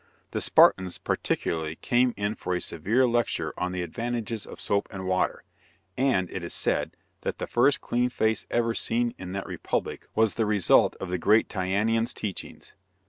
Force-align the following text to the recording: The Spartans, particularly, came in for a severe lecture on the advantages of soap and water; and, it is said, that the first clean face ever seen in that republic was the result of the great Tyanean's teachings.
The 0.31 0.41
Spartans, 0.41 0.97
particularly, 0.97 1.75
came 1.75 2.15
in 2.17 2.33
for 2.33 2.55
a 2.55 2.59
severe 2.59 3.05
lecture 3.05 3.53
on 3.55 3.71
the 3.71 3.83
advantages 3.83 4.47
of 4.47 4.59
soap 4.59 4.87
and 4.89 5.05
water; 5.05 5.43
and, 5.95 6.27
it 6.31 6.43
is 6.43 6.55
said, 6.55 6.97
that 7.21 7.37
the 7.37 7.45
first 7.45 7.81
clean 7.81 8.09
face 8.09 8.47
ever 8.49 8.73
seen 8.73 9.13
in 9.19 9.33
that 9.33 9.45
republic 9.45 10.07
was 10.15 10.33
the 10.33 10.47
result 10.47 10.95
of 10.95 11.09
the 11.09 11.19
great 11.19 11.49
Tyanean's 11.49 12.15
teachings. 12.15 12.73